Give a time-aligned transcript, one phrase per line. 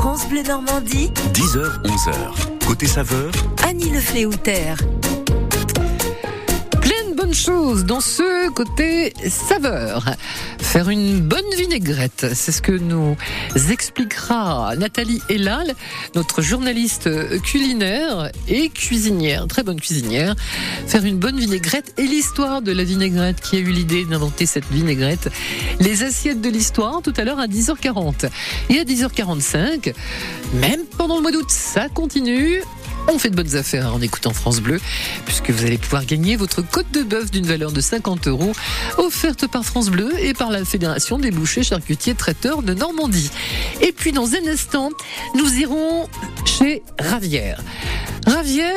[0.00, 2.66] France Bleu Normandie, 10h, 11h.
[2.66, 3.30] Côté saveur,
[3.68, 4.78] Annie Le Fléoutère.
[6.80, 10.06] Plein de bonnes choses dans ce côté saveur.
[10.70, 13.16] Faire une bonne vinaigrette, c'est ce que nous
[13.72, 15.74] expliquera Nathalie Elal,
[16.14, 17.10] notre journaliste
[17.42, 20.36] culinaire et cuisinière, très bonne cuisinière.
[20.86, 24.70] Faire une bonne vinaigrette et l'histoire de la vinaigrette qui a eu l'idée d'inventer cette
[24.70, 25.28] vinaigrette?
[25.80, 28.30] Les assiettes de l'histoire tout à l'heure à 10h40.
[28.68, 29.92] Et à 10h45,
[30.54, 32.62] même pendant le mois d'août, ça continue.
[33.08, 34.80] On fait de bonnes affaires en écoutant France Bleu,
[35.26, 38.52] puisque vous allez pouvoir gagner votre côte de bœuf d'une valeur de 50 euros,
[38.98, 43.30] offerte par France Bleu et par la Fédération des bouchers, charcutiers, traiteurs de Normandie.
[43.80, 44.90] Et puis dans un instant,
[45.34, 46.08] nous irons
[46.44, 47.60] chez Ravière.
[48.26, 48.74] Ravière,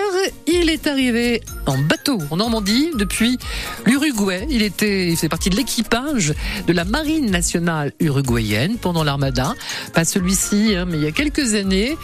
[0.47, 3.37] il est arrivé en bateau en Normandie depuis
[3.85, 4.47] l'Uruguay.
[4.49, 6.33] Il était, il faisait partie de l'équipage
[6.65, 9.53] de la marine nationale uruguayenne pendant l'armada.
[9.93, 11.97] Pas celui-ci, hein, mais il y a quelques années.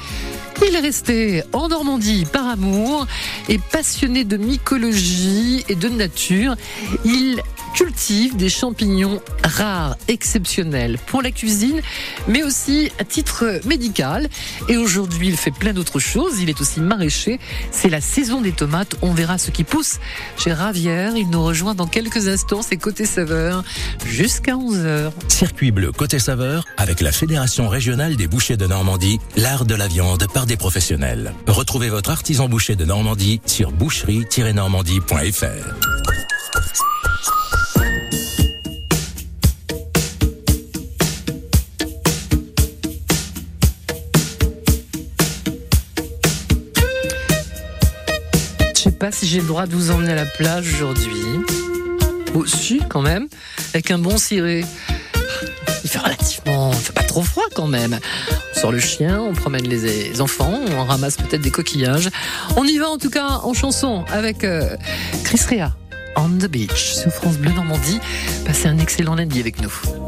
[0.68, 3.08] Il est resté en Normandie par amour
[3.48, 6.56] et passionné de mycologie et de nature.
[7.06, 7.42] Il
[7.74, 11.82] cultive des champignons rares, exceptionnels pour la cuisine,
[12.28, 14.28] mais aussi à titre médical.
[14.68, 16.40] Et aujourd'hui, il fait plein d'autres choses.
[16.42, 17.40] Il est aussi maraîcher.
[17.72, 18.96] C'est la saison des tomates.
[19.02, 20.00] On verra ce qui pousse
[20.38, 21.16] chez Ravière.
[21.16, 22.62] Il nous rejoint dans quelques instants.
[22.62, 23.64] C'est côté saveur
[24.06, 25.12] jusqu'à 11h.
[25.28, 29.88] circuit bleu côté saveur avec la Fédération régionale des bouchers de Normandie, l'art de la
[29.88, 31.34] viande par des professionnels.
[31.48, 35.99] Retrouvez votre artisan boucher de Normandie sur boucherie-normandie.fr.
[49.12, 51.24] si j'ai le droit de vous emmener à la plage aujourd'hui.
[52.36, 53.28] Oh, si, quand même.
[53.74, 54.64] Avec un bon ciré.
[55.84, 56.72] Il fait relativement.
[56.74, 58.00] Il fait pas trop froid quand même.
[58.56, 62.10] On sort le chien, on promène les enfants, on ramasse peut-être des coquillages.
[62.58, 64.76] On y va en tout cas en chanson avec euh,
[65.24, 65.72] Chris Rea.
[66.16, 68.00] On the beach sur France Bleu Normandie.
[68.46, 69.99] Passez un excellent lundi avec nous.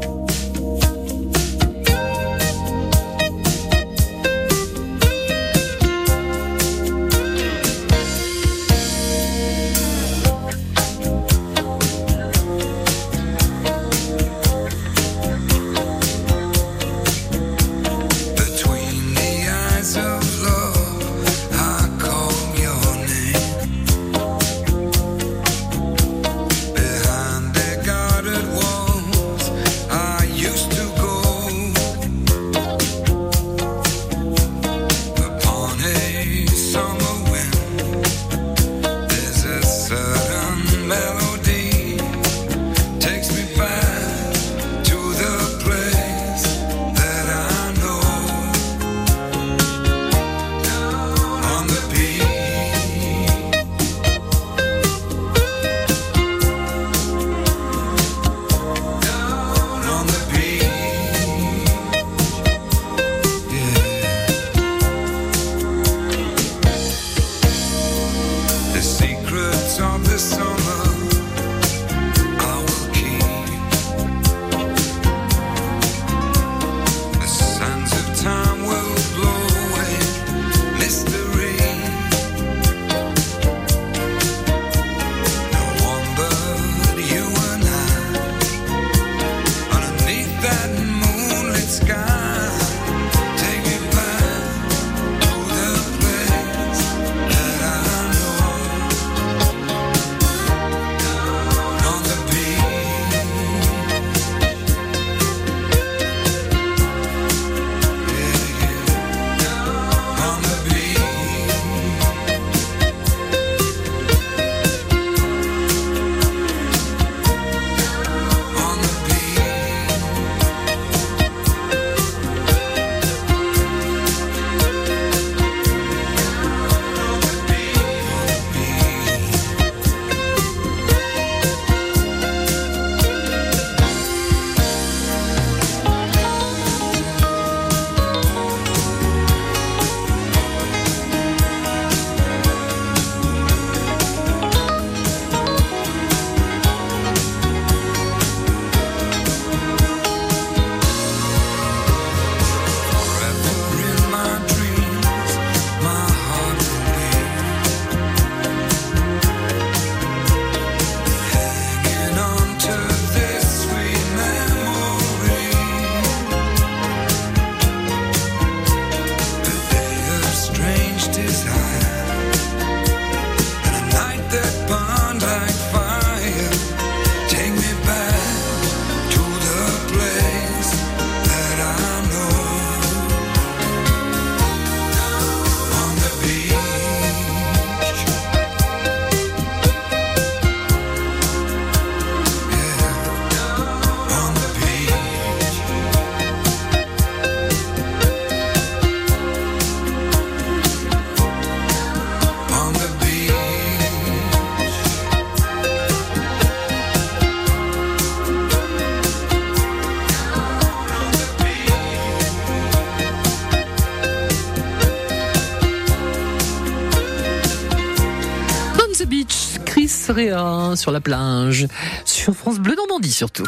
[220.20, 221.66] Hein, sur la plage,
[222.04, 223.46] sur France Bleu Normandie surtout.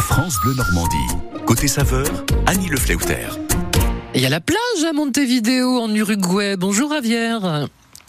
[0.00, 0.96] France Bleu Normandie.
[1.46, 2.06] Côté saveur,
[2.46, 3.26] Annie Le Fleuter.
[4.14, 4.58] Il y a la plage
[4.88, 6.56] à Montevideo en Uruguay.
[6.56, 7.36] Bonjour Javier.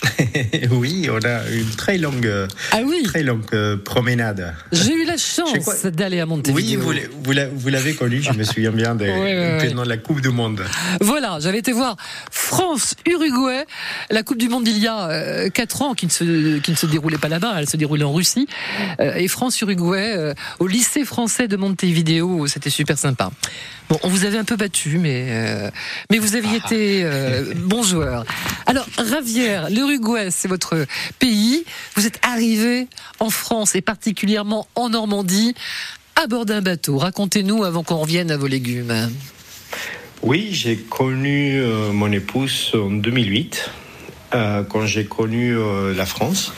[0.72, 2.31] oui, on a une très longue,
[2.72, 4.54] Ah oui, très longue euh, promenade.
[4.72, 6.81] j'ai eu chance d'aller à Oui, Montevideo.
[6.81, 9.68] vous, l'avez- vous l'a- vous l'avez connu, je me souviens bien de, Ouais, ouais, ouais.
[9.69, 10.63] pendant la Coupe du Monde.
[11.01, 11.95] Voilà, j'avais été voir
[12.31, 13.66] France-Uruguay,
[14.10, 16.86] la Coupe du Monde il y a 4 ans, qui ne, se, qui ne se
[16.86, 18.48] déroulait pas là-bas, elle se déroulait en Russie.
[19.00, 23.31] Euh, et France-Uruguay, euh, au lycée français de Montevideo, c'était super sympa.
[23.89, 25.71] Bon, on vous avait un peu battu, mais, euh,
[26.12, 28.24] mais vous aviez été euh, bon joueur.
[28.68, 30.86] Alors, Ravière, l'Uruguay, c'est votre
[31.18, 31.63] pays.
[31.95, 32.88] Vous êtes arrivé
[33.19, 35.09] en France et particulièrement en Normandie
[36.16, 36.98] à bord d'un bateau.
[36.98, 39.10] Racontez-nous avant qu'on revienne à vos légumes.
[40.22, 43.70] Oui, j'ai connu euh, mon épouse en 2008,
[44.34, 46.54] euh, quand j'ai connu euh, la France.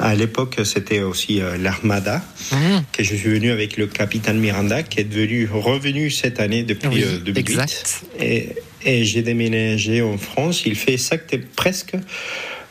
[0.00, 2.22] À l'époque, c'était aussi l'Armada,
[2.52, 2.56] Mmh.
[2.92, 6.88] que je suis venu avec le capitaine Miranda, qui est devenu, revenu cette année depuis
[6.88, 7.38] Oui, euh, 2008.
[7.38, 8.02] exact.
[8.20, 8.48] Et,
[8.84, 10.66] et j'ai déménagé en France.
[10.66, 11.94] Il fait exact, presque.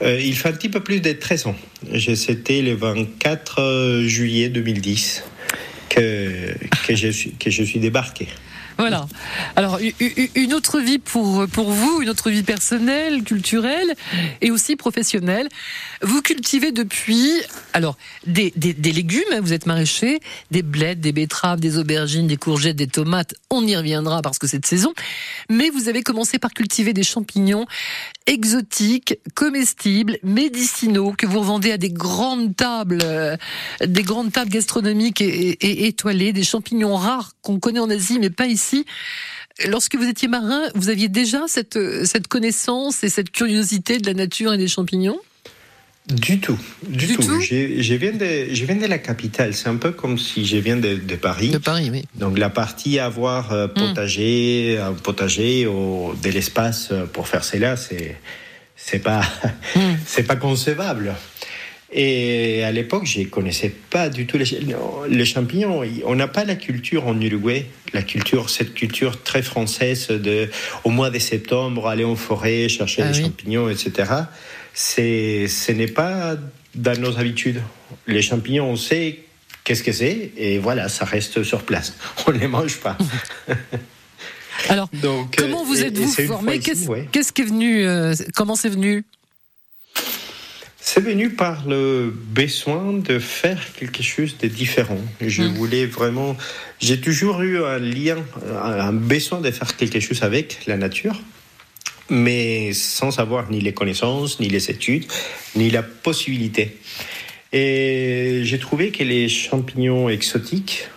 [0.02, 1.56] Euh, il fait un petit peu plus de 13 ans.
[2.16, 5.24] C'était le 24 euh, juillet 2010
[5.90, 6.54] que,
[6.88, 8.28] que, je, que je suis débarqué.
[8.78, 9.08] Voilà.
[9.56, 9.80] Alors,
[10.36, 13.94] une autre vie pour, pour vous, une autre vie personnelle, culturelle
[14.42, 15.48] et aussi professionnelle.
[16.02, 17.32] Vous cultivez depuis,
[17.74, 20.20] alors, des, des, des légumes, hein, vous êtes maraîcher,
[20.52, 23.36] des blettes, des betteraves, des aubergines, des courgettes, des tomates.
[23.50, 24.94] On y reviendra parce que c'est de saison.
[25.50, 27.66] Mais vous avez commencé par cultiver des champignons
[28.26, 33.36] exotiques, comestibles, médicinaux que vous revendez à des grandes tables, euh,
[33.86, 38.48] des grandes tables gastronomiques et étoilées, des champignons rares qu'on connaît en Asie mais pas
[38.48, 38.73] ici.
[39.68, 44.08] Lorsque vous étiez marin, vous aviez déjà cette, euh, cette connaissance et cette curiosité de
[44.08, 45.20] la nature et des champignons?
[46.08, 47.40] Du tout, du, Du tout.
[47.40, 49.54] Je viens de, je viens de la capitale.
[49.54, 51.50] C'est un peu comme si je viens de, de Paris.
[51.50, 52.04] De Paris, oui.
[52.16, 57.78] Donc la partie avoir euh, potager, un potager ou de l'espace euh, pour faire cela,
[57.78, 58.18] c'est
[58.76, 59.22] c'est pas
[59.76, 59.80] Mm.
[60.06, 61.16] c'est pas concevable.
[61.96, 65.84] Et à l'époque, je connaissais pas du tout les, non, les champignons.
[66.06, 70.50] On n'a pas la culture en Uruguay, la culture, cette culture très française de
[70.84, 73.24] au mois de septembre aller en forêt chercher Ah des oui.
[73.26, 74.12] champignons, etc.
[74.74, 76.36] C'est ce n'est pas
[76.74, 77.62] dans nos habitudes.
[78.08, 79.20] Les champignons, on sait
[79.64, 81.96] qu'est-ce que c'est et voilà, ça reste sur place.
[82.28, 82.98] On ne les mange pas.
[84.70, 86.56] Alors, Donc, comment euh, vous êtes-vous formé?
[86.56, 87.08] ici, Qu'est-ce ouais.
[87.12, 89.04] qu'est-ce qui est venu euh, Comment c'est venu?
[90.86, 95.00] C'est venu par le besoin de faire quelque chose de différent.
[95.22, 95.54] Je Mm.
[95.54, 96.36] voulais vraiment.
[96.82, 98.18] J'ai toujours eu un lien,
[98.62, 101.18] un besoin de faire quelque chose avec la nature,
[102.10, 105.06] mais sans avoir ni les connaissances, ni les études,
[105.56, 106.78] ni la possibilité.
[107.54, 110.90] Et j'ai trouvé que les champignons exotiques,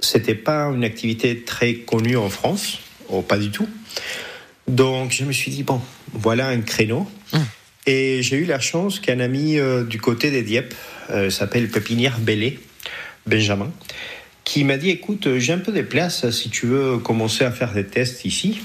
[0.00, 2.78] c'était pas une activité très connue en France,
[3.10, 3.68] ou pas du tout.
[4.68, 5.82] Donc je me suis dit bon,
[6.14, 7.06] voilà un créneau.
[7.86, 10.74] Et j'ai eu la chance qu'un ami euh, du côté des Dieppe,
[11.10, 12.58] euh, s'appelle Pépinière Bellé,
[13.26, 13.70] Benjamin,
[14.44, 17.72] qui m'a dit écoute, j'ai un peu de place si tu veux commencer à faire
[17.72, 18.60] des tests ici.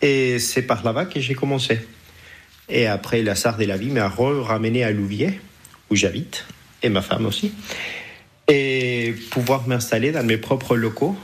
[0.00, 1.80] Et c'est par là-bas que j'ai commencé.
[2.68, 5.40] Et après, la SAR de la vie m'a ramené à Louviers,
[5.90, 6.46] où j'habite,
[6.82, 7.52] et ma femme aussi.
[8.48, 11.16] Et pouvoir m'installer dans mes propres locaux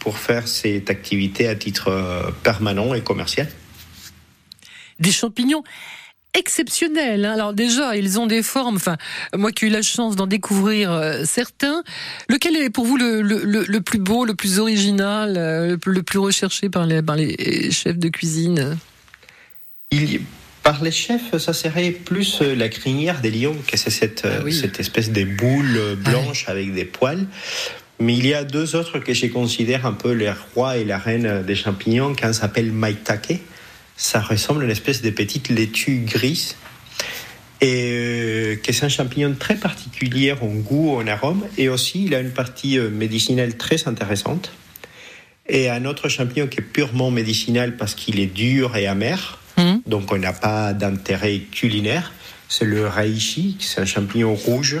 [0.00, 3.48] pour faire cette activité à titre euh, permanent et commercial.
[4.98, 5.62] Des champignons
[6.38, 7.24] exceptionnels.
[7.24, 7.32] hein.
[7.34, 8.76] Alors déjà, ils ont des formes.
[8.76, 8.96] Enfin,
[9.34, 11.82] moi qui ai eu la chance d'en découvrir euh, certains,
[12.28, 15.78] lequel est pour vous le, le- le- le plus beau, le plus original, euh, le
[15.78, 18.76] plus, le plus recherché par les, par les chefs de cuisine?
[19.90, 20.20] Il,
[20.62, 24.38] par les chefs, ça serait plus euh, la crinière des lions, que c'est cette, euh,
[24.40, 24.52] Ah oui.
[24.52, 27.26] cette espèce de boule euh, blanche avec des poils.
[28.00, 30.98] Mais il y a deux autres que je considère un peu les rois et la
[30.98, 33.40] reine euh, des champignons, qu'un s'appelle maitake.
[33.98, 36.54] Ça ressemble à une espèce de petite laitue grise.
[37.60, 41.44] Et euh, que c'est un champignon très particulier en goût, en arôme.
[41.58, 44.52] Et aussi, il a une partie euh, médicinale très intéressante.
[45.48, 49.40] Et un autre champignon qui est purement médicinal parce qu'il est dur et amer.
[49.56, 49.82] Mhm.
[49.86, 52.12] Donc on n'a pas d'intérêt culinaire.
[52.48, 54.78] C'est le reishi, c'est un champignon rouge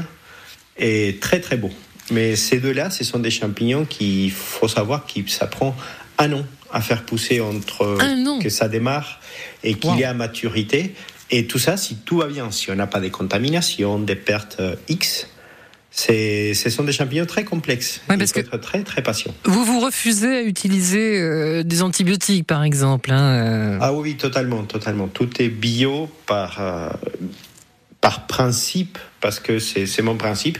[0.78, 1.72] et très très beau.
[2.12, 5.76] Mais ces deux-là, ce sont des champignons qu'il faut savoir que ça prend
[6.18, 9.20] un an à faire pousser entre an que ça démarre
[9.64, 9.98] et qu'il Wow.
[9.98, 10.94] est à maturité.
[11.30, 14.56] Et tout ça, si tout va bien, si on n'a pas de contamination, des pertes
[14.60, 15.28] euh, X,
[15.90, 18.00] ce sont des champignons très complexes.
[18.08, 19.34] Ouais, Il faut que- être très très patient.
[19.44, 23.10] Vous vous refusez à utiliser euh, des antibiotiques, par exemple.
[23.10, 23.78] hein, euh.
[23.80, 25.08] Ah oui, totalement, totalement.
[25.08, 26.88] Tout est bio par, euh,
[28.00, 30.58] par principe, parce que c'est mon principe.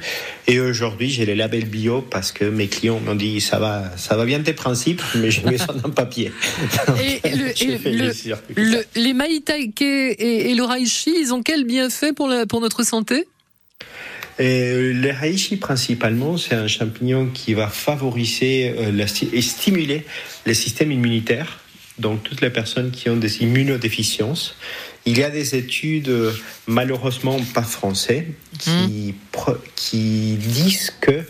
[0.49, 4.16] Et aujourd'hui, j'ai les labels bio parce que mes clients m'ont dit ça va, ça
[4.16, 6.33] va bien tes principes, mais je mets ça dans le papier.
[7.00, 8.54] Et le- et les circuits.
[8.57, 12.83] Le- les maïtaike et, et le reishi, ils ont quel bienfait pour, la- pour notre
[12.85, 13.28] santé?
[14.40, 20.04] Et le reishi principalement, c'est un champignon qui va favoriser euh, et stimuler
[20.45, 21.61] le système immunitaire.
[21.99, 24.54] Donc toutes les personnes qui ont des immunodéficiences.
[25.09, 26.11] Il y a des études,
[26.67, 28.27] malheureusement pas français,
[28.59, 29.15] qui,
[29.77, 31.23] qui disent que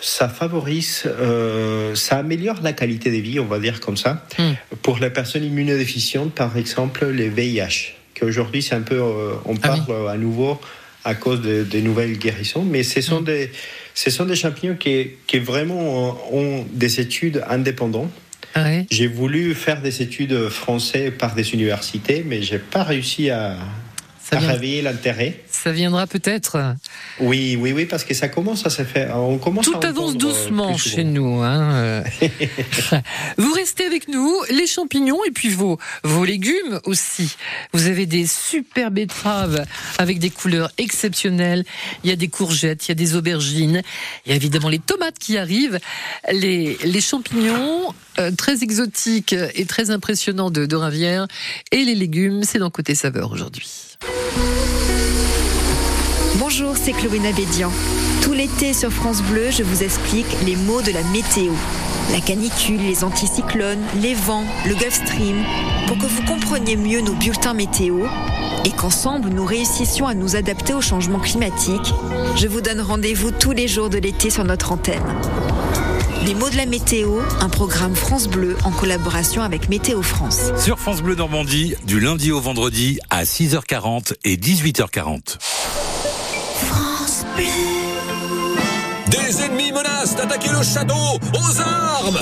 [0.00, 4.52] ça favorise, euh, ça améliore la qualité de vie, on va dire comme ça, Mm.
[4.82, 9.72] pour les personnes immunodéficientes, par exemple les VIH, qu'aujourd'hui c'est un peu, euh, on Ah
[9.74, 9.80] oui.
[9.88, 10.60] parle à nouveau
[11.04, 13.50] à cause de- des nouvelles guérisons, mais ce sont, des,
[13.94, 18.10] ce sont des champignons qui, qui vraiment ont des études indépendantes.
[18.90, 23.56] J'ai voulu faire des études françaises par des universités, mais j'ai pas réussi à,
[24.28, 25.40] Ça, à vient- réveiller l'intérêt.
[25.50, 26.74] ça viendra peut-être.
[27.20, 29.16] Oui, oui, oui, parce que ça commence à se faire.
[29.16, 31.42] On commence Tout à avance euh, doucement chez nous.
[31.42, 32.02] hein, euh.
[33.38, 37.36] vous restez avec nous, les champignons et puis vos, vos légumes aussi.
[37.72, 39.64] Vous avez des super betteraves
[39.98, 41.64] avec des couleurs exceptionnelles.
[42.02, 43.82] Il y a des courgettes, il y a des aubergines.
[44.24, 45.78] Il y a évidemment les tomates qui arrivent.
[46.32, 51.26] Les, les champignons euh, très exotiques et très impressionnants de, de Ravière.
[51.70, 53.68] Et les légumes, c'est dans Côté Saveur aujourd'hui.
[56.38, 57.70] Bonjour, c'est Chloé Nabédian.
[58.22, 61.52] Tout l'été sur France Bleu, je vous explique les mots de la météo.
[62.12, 65.44] La canicule, les anticyclones, les vents, le Gulf Stream,
[65.86, 68.04] pour que vous compreniez mieux nos bulletins météo
[68.64, 71.92] et qu'ensemble nous réussissions à nous adapter au changement climatique.
[72.36, 75.02] Je vous donne rendez-vous tous les jours de l'été sur notre antenne.
[76.26, 80.50] Les mots de la météo, un programme France Bleu en collaboration avec Météo France.
[80.58, 85.38] Sur France Bleu Normandie, du lundi au vendredi à 6h40 et 18h40.
[89.08, 89.65] Des ennemis
[90.26, 92.18] d'attaquer le château Aux armes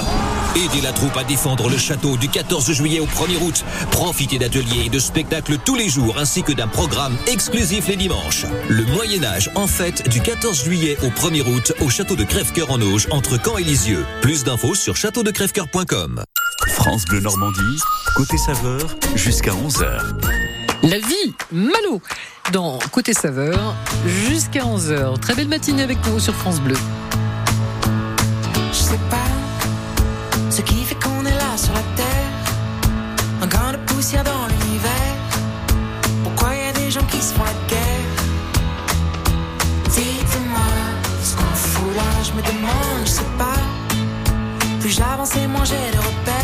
[0.57, 3.65] Aidez la troupe à défendre le château du 14 juillet au 1er août.
[3.91, 8.47] Profitez d'ateliers et de spectacles tous les jours ainsi que d'un programme exclusif les dimanches.
[8.69, 12.81] Le Moyen-Âge en fête du 14 juillet au 1er août au château de Crèvecoeur en
[12.81, 14.05] Auge entre Caen et Lisieux.
[14.23, 16.23] Plus d'infos sur châteaudecrèvecoeur.com.
[16.69, 17.81] France Bleu Normandie,
[18.17, 20.01] côté saveur, jusqu'à 11h.
[20.83, 22.01] La vie, Malo,
[22.53, 23.75] dans Côté Saveur,
[24.07, 25.19] jusqu'à 11h.
[25.19, 26.77] Très belle matinée avec nous sur France Bleu.
[28.77, 29.31] Je sais pas
[30.51, 32.33] ce qui fait qu'on est là sur la terre.
[33.41, 35.17] Un grain de poussière dans l'univers.
[36.25, 38.11] Pourquoi y a des gens qui se font la guerre?
[39.91, 40.71] Dites-moi
[41.23, 43.63] ce qu'on fout là, je me demande, je sais pas.
[44.81, 46.44] Plus j'avance et moins j'ai de repères.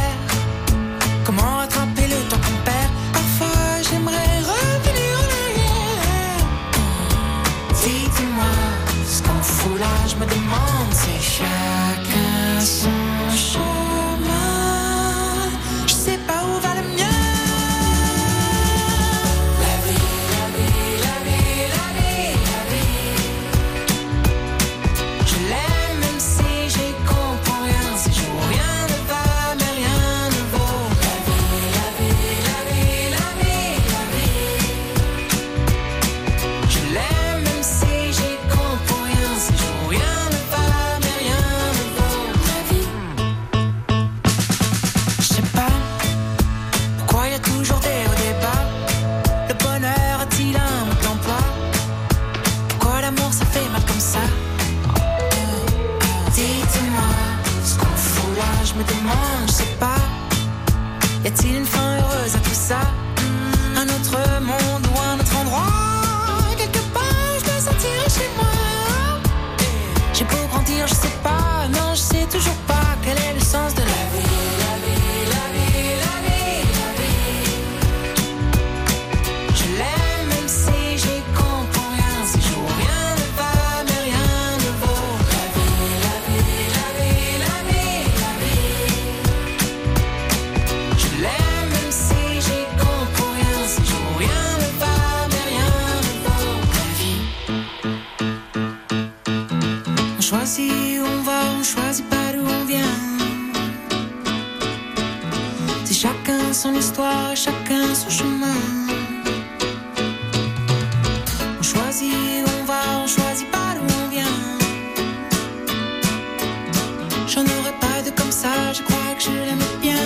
[118.73, 119.97] Je crois que je l'aime bien.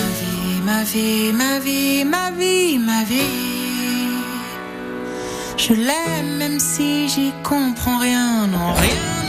[0.00, 3.50] Ma vie, ma vie, ma vie, ma vie, ma vie.
[5.56, 8.46] Je l'aime même si j'y comprends rien.
[8.46, 9.19] Non, rien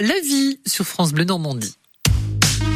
[0.00, 1.74] la vie sur France Bleu Normandie.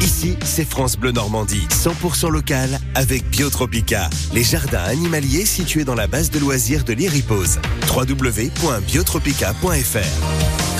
[0.01, 6.05] Ici, c'est France Bleu Normandie, 100% local avec Biotropica, les jardins animaliers situés dans la
[6.05, 7.57] base de loisirs de l'Iripose.
[7.89, 10.74] www.biotropica.fr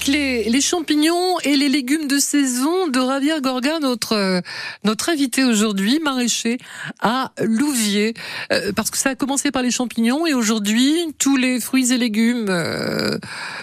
[0.00, 4.40] Avec les, les champignons et les légumes de saison de Javier Gorga, notre, euh,
[4.82, 6.56] notre invité aujourd'hui, maraîcher
[7.00, 8.14] à Louviers.
[8.50, 11.98] Euh, parce que ça a commencé par les champignons et aujourd'hui, tous les fruits et
[11.98, 13.18] légumes euh,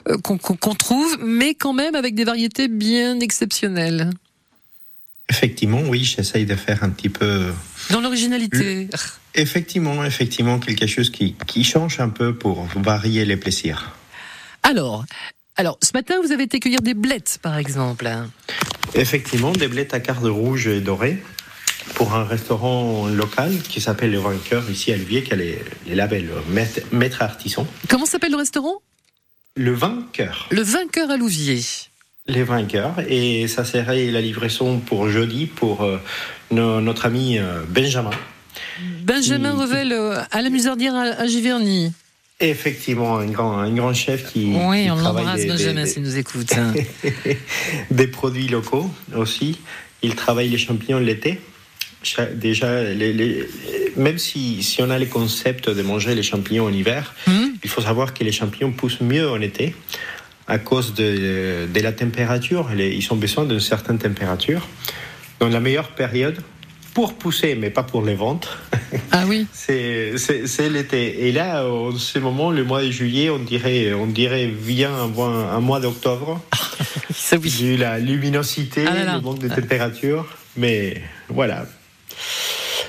[0.09, 4.11] euh, qu'on qu'on- qu'on trouve, mais quand même avec des variétés bien exceptionnelles.
[5.29, 7.51] Effectivement, oui, j'essaye de faire un petit peu.
[7.89, 8.87] Dans l'originalité.
[9.33, 13.95] Effectivement, effectivement, quelque chose qui, qui change un peu pour varier les plaisirs.
[14.61, 15.03] Alors,
[15.57, 18.07] alors, ce matin, vous avez été cueillir des blettes, par exemple.
[18.93, 21.21] Effectivement, des blettes à cartes rouges et dorées
[21.95, 25.95] pour un restaurant local qui s'appelle Le Vainqueur ici à Louviers, qui a les, les
[25.95, 27.65] labels maître, maître artisan.
[27.89, 28.75] Comment s'appelle le restaurant?
[29.55, 30.47] Le Vainqueur.
[30.51, 31.61] Le Vainqueur à Louviers.
[32.29, 32.95] Les vainqueurs.
[33.07, 35.97] Et ça serait la livraison pour jeudi pour euh,
[36.51, 38.11] no- notre ami euh, Benjamin.
[39.03, 41.93] Benjamin Qui- Revel euh, à la Musardière à, à Giverny.
[42.39, 44.53] Effectivement, un grand, un grand chef qui.
[44.55, 46.53] Oui, qui on l'embrasse, Benjamin, s'il nous écoute.
[46.55, 46.71] hein.
[47.91, 49.57] des produits locaux aussi.
[50.03, 51.41] Il travaille les champignons l'été.
[52.35, 53.43] Déjà, les- les-
[53.97, 57.69] même si, si on a les concepts de manger les champignons en hiver, Hmm il
[57.71, 59.73] faut savoir que les champignons poussent mieux en été
[60.47, 62.69] à cause de, de la température.
[62.77, 64.67] Ils ont besoin d'une certaine température.
[65.39, 66.37] Donc la meilleure période
[66.97, 68.47] pour pousser, mais pas pour les ventes,
[69.11, 69.45] Ah oui.
[69.53, 70.15] c'est
[70.67, 71.27] l'été.
[71.27, 75.05] Et là, en ce moment, le mois de juillet, on dirait, on dirait bien un,
[75.05, 76.41] mois- un mois d'octobre.
[77.13, 77.49] Ça oui.
[77.49, 79.15] Vu la luminosité, Ah là là.
[79.17, 80.25] le manque de température.
[80.55, 81.67] Mais voilà,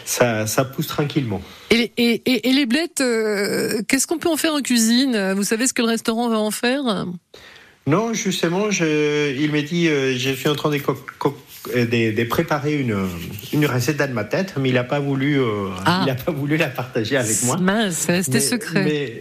[0.07, 1.42] ça, ça pousse tranquillement.
[1.68, 5.35] Et, les- et, et, et les blettes, euh, qu'est-ce qu'on peut en faire en cuisine?
[5.37, 7.05] Vous savez ce que le restaurant va en faire?
[7.88, 12.24] Non, justement, je, il m'a dit, euh, je suis en train de, euh, de- de
[12.24, 12.94] préparer une,
[13.55, 16.03] une recette dans ma tête, mais il n'a pas voulu, euh, Ah.
[16.07, 17.57] il a pas voulu la partager avec moi.
[17.57, 18.85] Mince, Mais- secret.
[18.85, 19.20] mais-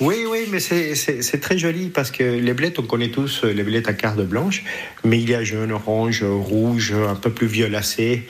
[0.00, 0.94] oui, oui, mais c'est-
[1.40, 4.64] très joli parce que les blettes, on connaît tous les blettes à carte blanche,
[5.04, 8.26] mais il y a jaune, orange, rouge, un peu plus violacé.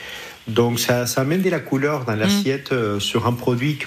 [0.49, 2.05] Donc ça, ça amène de la couleur Mm.
[2.07, 3.79] dans l'assiette euh, sur un produit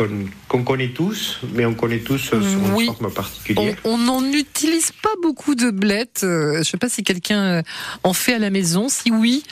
[0.47, 2.85] qu'on connaît tous, mais on connaît tous euh, sur une Oui.
[2.85, 3.75] forme particulière.
[3.83, 6.21] on n'en utilise pas beaucoup de blettes.
[6.23, 7.63] Euh, Je ne sais pas si quelqu'un
[8.03, 8.89] en fait à la maison.
[8.89, 9.43] Si oui,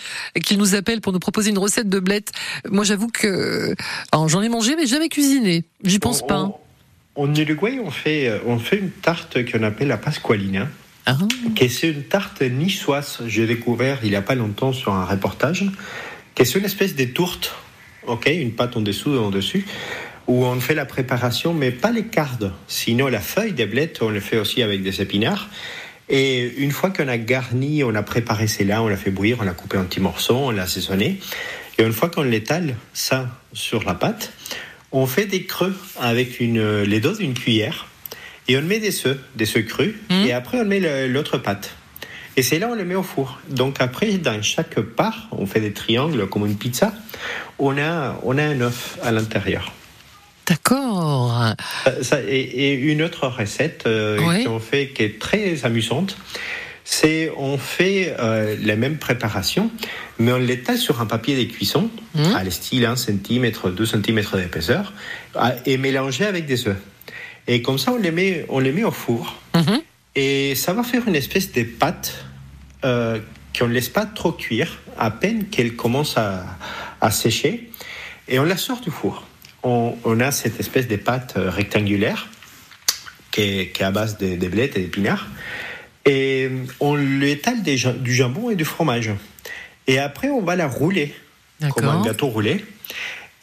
[0.43, 2.32] qu'il nous appelle pour nous proposer une recette de blettes.
[2.69, 3.74] Moi, j'avoue que
[4.13, 5.63] j'en ai mangé, mais jamais cuisiné.
[5.84, 6.43] J'y pense On- pas.
[6.43, 6.56] on-
[7.15, 10.69] En Uruguay, on fait, on fait une tarte qu'on appelle la pasqualina,
[11.06, 11.17] Ah.
[11.56, 13.19] qui c'est une tarte niçoise.
[13.28, 15.65] J'ai découvert il n'y a pas longtemps sur un reportage,
[16.39, 17.54] qui c'est une espèce de tourte,
[18.08, 19.65] ok, une pâte en dessous et en dessus,
[20.28, 22.54] où on fait la préparation, mais pas les cardes.
[22.67, 25.49] Sinon, la feuille des blettes, on le fait aussi avec des épinards.
[26.08, 29.43] Et une fois qu'on a garni, on a préparé cela, on l'a fait bouillir, on
[29.43, 31.19] l'a coupé en petits morceaux, on l'a assaisonné.
[31.78, 34.32] Et une fois qu'on l'étale, ça, sur la pâte,
[34.91, 37.88] on fait des creux avec une, les dos d'une cuillère
[38.47, 39.93] et on met des œufs, des œufs crus,
[40.25, 41.75] et après on met l'autre pâte.
[42.39, 43.38] Et c'est là on les met au four.
[43.49, 46.93] Donc après, dans chaque part, on fait des triangles comme une pizza,
[47.58, 49.73] on a, on a un œuf à l'intérieur.
[50.47, 51.43] D'accord.
[52.30, 56.15] Et, et une autre recette euh, qu'on fait qui est très amusante,
[56.86, 59.69] c'est on fait euh, la même préparation,
[60.17, 62.36] mais on l'étale sur un papier de cuisson, Mhm.
[62.36, 64.93] à le style 1 cm, 2 cm d'épaisseur,
[65.65, 66.78] et mélangé avec des œufs.
[67.47, 69.36] Et comme ça, on les met, on les met au four.
[69.56, 69.82] Mhm.
[70.15, 72.25] Et ça va faire une espèce de pâte
[72.86, 73.20] euh,
[73.58, 76.46] qu'on ne laisse pas trop cuire, à peine qu'elle commence à,
[77.02, 77.70] à sécher.
[78.28, 79.26] Et on la sort du four.
[79.63, 82.28] On, on a cette espèce de pâte euh, rectangulaire
[83.32, 85.28] qui est, qui est à base de, de blettes et d'épinards.
[86.06, 89.12] Et on l'étale des du jambon et du fromage.
[89.88, 91.13] Et après, on va la rouler
[91.76, 92.63] comme un gâteau roulé,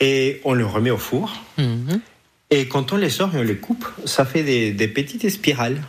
[0.00, 1.44] et on le remet au four.
[1.58, 2.00] Mhm.
[2.50, 5.82] Et quand on les sort et on les coupe, ça fait des, des petites spirales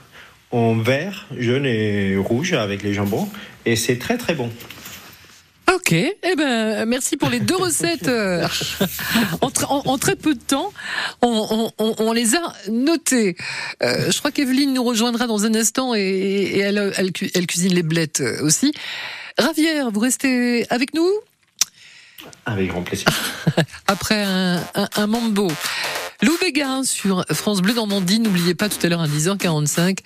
[0.52, 3.30] en vert, jaune et rouge avec les jambons.
[3.66, 4.50] Et c'est très très bon.
[5.74, 8.48] Ok, eh ben merci pour les deux recettes euh,
[9.42, 10.72] en, tr- en- en très peu de temps.
[11.22, 13.36] On, on- on- on les a notées.
[13.84, 17.84] Euh, je crois qu'Evelyne nous rejoindra dans un instant et, et elle, elle cuisine les
[17.84, 18.72] blettes euh, aussi.
[19.38, 21.10] Ravière, vous restez avec nous?
[22.46, 23.08] Avec grand plaisir.
[23.88, 25.50] après un, un, un mambo.
[26.24, 28.20] Lou Béga sur France Bleu Normandie.
[28.20, 30.00] N'oubliez pas tout à l'heure à 10h45,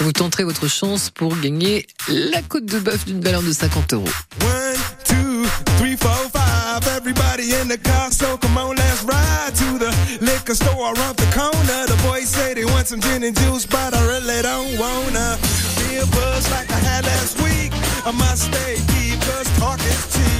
[0.00, 4.04] vous tenterez votre chance pour gagner la côte de bœuf d'une valeur de 50 euros.
[4.42, 5.44] One, two,
[5.78, 6.86] three, four, five.
[6.96, 11.26] Everybody in the car, so come on, let's ride to the liquor store around the
[11.34, 11.86] corner.
[11.86, 15.36] The boys say they want some gin and juice, but I really don't wanna
[15.78, 17.72] be a buzz like I had last week.
[18.06, 20.35] I must stay deep, cause talk is cheap.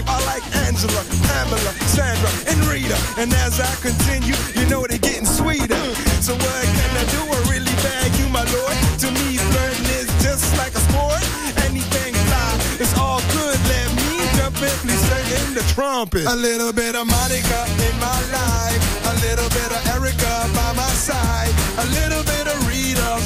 [0.76, 3.00] Angela, Pamela, Sandra, and Rita.
[3.16, 5.80] And as I continue, you know they're getting sweeter.
[6.20, 7.20] So what can I do?
[7.32, 8.76] I really bag you, my lord.
[9.00, 11.24] To me, flirting is just like a sport.
[11.64, 13.56] Anything fly, it's all good.
[13.72, 15.00] Let me jump in, please
[15.40, 16.28] in the trumpet.
[16.28, 18.82] A little bit of Monica in my life.
[19.08, 21.56] A little bit of Erica by my side.
[21.80, 23.24] A little bit of Rita's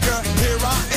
[0.00, 0.89] Nigga, here I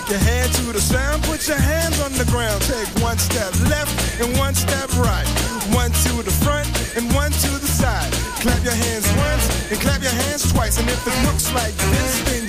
[0.00, 2.62] Shake your head to the sound, put your hands on the ground.
[2.62, 5.28] Take one step left and one step right.
[5.76, 8.10] One to the front and one to the side.
[8.40, 10.80] Clap your hands once and clap your hands twice.
[10.80, 12.39] And if it looks like this, then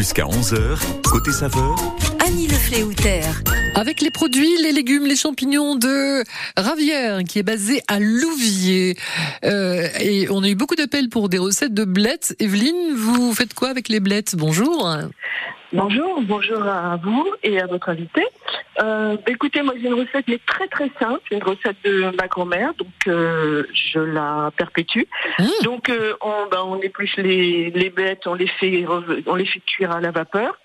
[0.00, 1.76] Jusqu'à 11h, côté saveur,
[2.26, 3.20] Annie Le Fléauter.
[3.76, 6.22] Avec les produits, les légumes, les champignons de
[6.56, 8.96] Ravière, qui est basé à Louviers.
[9.44, 12.34] Euh, et on a eu beaucoup d'appels pour des recettes de blettes.
[12.40, 14.34] Evelyne, vous faites quoi avec les blettes?
[14.36, 14.86] Bonjour.
[15.72, 18.22] Bonjour, bonjour à vous et à votre invité.
[18.82, 22.26] Euh, bah, écoutez, moi j'ai une recette mais très très simple, une recette de ma
[22.26, 25.04] grand-mère, donc euh, je la perpétue.
[25.62, 28.84] Donc euh, on, bah, on épluche les, les bêtes, on les fait
[29.26, 30.58] on les fait cuire à la vapeur,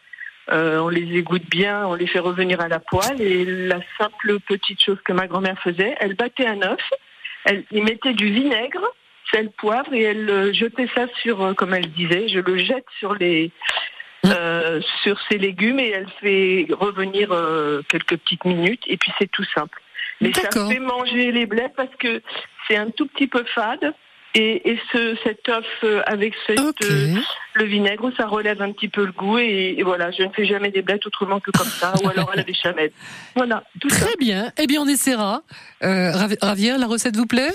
[0.51, 4.39] euh, on les égoutte bien, on les fait revenir à la poêle et la simple
[4.39, 6.81] petite chose que ma grand-mère faisait, elle battait un œuf,
[7.45, 8.86] elle y mettait du vinaigre,
[9.31, 12.86] sel, poivre et elle euh, jetait ça sur, euh, comme elle disait, je le jette
[12.99, 13.51] sur les
[14.25, 19.29] euh, sur ses légumes et elle fait revenir euh, quelques petites minutes et puis c'est
[19.29, 19.79] tout simple.
[20.21, 22.21] Mais ça fait manger les blés parce que
[22.67, 23.93] c'est un tout petit peu fade.
[24.38, 27.15] Et, et ce, cet œuf euh, avec cette, euh,
[27.54, 29.38] le vinaigre, ça relève un petit peu le goût.
[29.38, 32.30] Et, et voilà, je ne fais jamais des blettes autrement que comme ça, ou alors
[32.32, 32.91] à la béchamel.
[33.36, 34.08] Voilà, tout Très ça.
[34.19, 34.52] bien.
[34.58, 35.41] Eh bien, on essaiera.
[35.84, 37.54] Euh, Rav- Ravière, la recette vous plaît?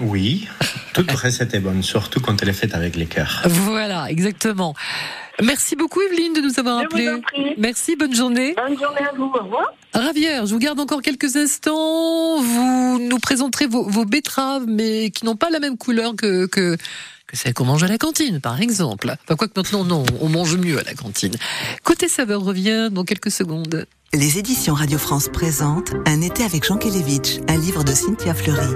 [0.00, 0.46] Oui,
[0.94, 3.42] toute recette est bonne, surtout quand elle est faite avec les cœurs.
[3.46, 4.74] Voilà, exactement.
[5.42, 7.08] Merci beaucoup Evelyne de nous avoir Je vous appelés.
[7.10, 7.54] en prie.
[7.58, 8.54] Merci, bonne journée.
[8.56, 9.72] Bonne journée à vous, au revoir.
[9.94, 12.40] Ravière, je vous garde encore quelques instants.
[12.40, 16.76] Vous nous présenterez vos, vos betteraves, mais qui n'ont pas la même couleur que, que,
[17.26, 19.14] que celles qu'on mange à la cantine, par exemple.
[19.24, 21.36] Enfin, quoi que maintenant, non, on mange mieux à la cantine.
[21.84, 23.86] Côté saveur revient dans quelques secondes.
[24.12, 28.74] Les éditions Radio France présentent Un été avec Jean Kelevitch, un livre de Cynthia Fleury.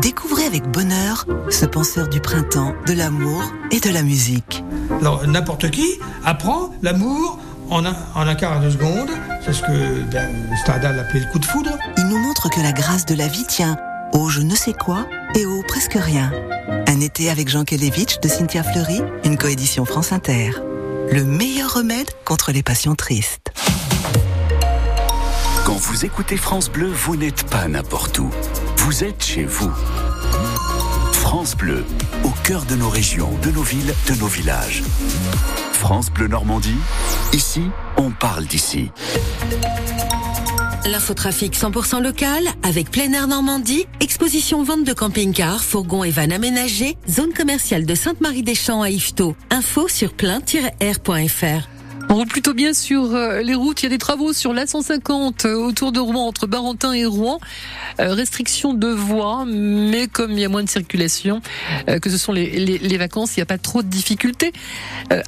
[0.00, 4.64] Découvrez avec bonheur ce penseur du printemps, de l'amour et de la musique.
[5.00, 7.38] Alors, n'importe qui apprend l'amour
[7.70, 9.10] en un, en un quart à deux secondes.
[9.44, 10.28] C'est ce que ben,
[10.62, 11.70] Stendhal appelait le coup de foudre.
[11.98, 13.76] Il nous montre que la grâce de la vie tient
[14.12, 16.30] au je ne sais quoi et au presque rien.
[16.86, 20.50] Un été avec Jean Kelevitch de Cynthia Fleury, une coédition France Inter.
[21.10, 23.50] Le meilleur remède contre les passions tristes.
[25.64, 28.30] Quand vous écoutez France Bleu, vous n'êtes pas n'importe où.
[28.84, 29.70] Vous êtes chez vous.
[31.12, 31.84] France Bleu,
[32.24, 34.82] au cœur de nos régions, de nos villes, de nos villages.
[35.72, 36.74] France Bleu Normandie,
[37.32, 37.62] ici,
[37.96, 38.90] on parle d'ici.
[40.84, 46.96] L'infotrafic 100% local avec plein air Normandie, exposition vente de camping-cars, fourgons et vannes aménagés,
[47.08, 49.36] zone commerciale de Sainte-Marie-des-Champs à Yvetot.
[49.50, 51.68] Info sur plein-air.fr.
[52.12, 53.80] On roule plutôt bien sur euh, les routes.
[53.80, 57.40] Il y a des travaux sur l'A150 euh, autour de Rouen, entre Barentin et Rouen.
[58.00, 61.40] Euh, restriction de voies, mais comme il y a moins de circulation,
[62.02, 64.52] que ce sont les, les- vacances, il n'y a pas trop de difficultés.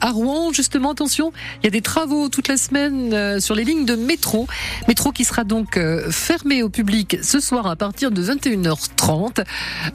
[0.01, 3.87] À Rouen, justement, attention, il y a des travaux toute la semaine sur les lignes
[3.87, 4.47] de métro.
[4.87, 5.79] Métro qui sera donc
[6.11, 9.41] fermé au public ce soir à partir de 21h30.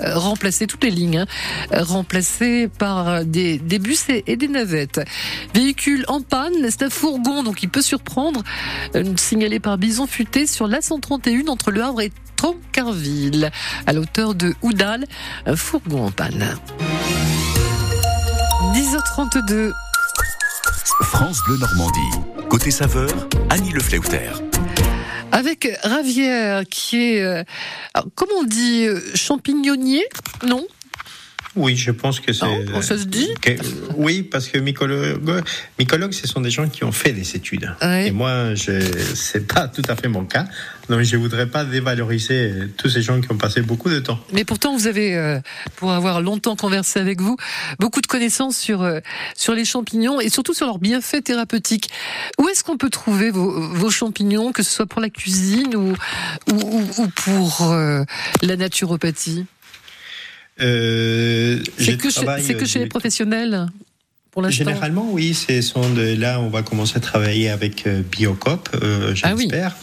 [0.01, 5.01] Euh, remplacer toutes les lignes, hein, remplacées par des, des bus et, et des navettes.
[5.53, 8.41] Véhicule en panne, c'est un fourgon, donc il peut surprendre,
[8.95, 13.51] euh, signalé par Bison Futé sur l'A131 entre Le Havre et Troncarville,
[13.85, 15.05] à l'auteur de Oudal,
[15.45, 16.57] un fourgon en panne.
[18.73, 19.73] 10h32.
[21.03, 21.99] France Bleu Normandie.
[22.49, 23.09] Côté saveur,
[23.49, 24.31] Annie Le Fleuter.
[25.31, 27.43] Avec Ravière, qui est, euh,
[28.15, 30.05] comment on dit, euh, champignonnier?
[30.47, 30.65] Non?
[31.55, 32.45] Oui, je pense que c'est.
[32.75, 33.51] Oh, ça se dit que-
[33.95, 35.43] Oui, parce que mycologues,
[35.79, 37.71] mycologues, ce sont des gens qui ont fait des études.
[37.81, 38.79] Et moi, je
[39.15, 40.45] c'est pas tout à fait mon cas.
[40.89, 44.19] Donc, je voudrais pas dévaloriser tous ces gens qui ont passé beaucoup de temps.
[44.33, 45.39] Mais pourtant, vous avez, euh,
[45.75, 47.35] pour avoir longtemps conversé avec vous,
[47.79, 48.99] beaucoup de connaissances sur euh,
[49.35, 51.89] sur les champignons et surtout sur leurs bienfaits thérapeutiques.
[52.39, 55.93] Où est-ce qu'on peut trouver vos, vos champignons, que ce soit pour la cuisine ou
[56.51, 58.03] ou, ou- ou pour euh,
[58.43, 59.45] la naturopathie?
[60.61, 63.67] Euh, C'est que, chez- travaille, que chez euh, les professionnels,
[64.31, 64.65] pour l'instant.
[64.65, 69.33] Généralement, oui, sont de là on va commencer à travailler avec euh, Biocop, euh, Ah
[69.35, 69.75] j'espère.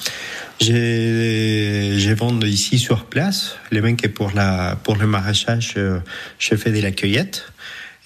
[0.61, 3.57] J'ai, j'ai vendu ici sur place.
[3.71, 5.99] Les mecs qui pour la pour le maraîchage, euh,
[6.39, 7.53] je fais de la cueillette.